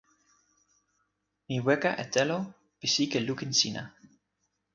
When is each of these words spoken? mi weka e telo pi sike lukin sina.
mi 1.47 1.57
weka 1.65 1.91
e 2.03 2.05
telo 2.13 2.37
pi 2.79 2.87
sike 2.93 3.17
lukin 3.27 3.51
sina. 3.59 3.83